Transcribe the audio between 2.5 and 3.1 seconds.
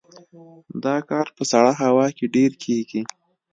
کیږي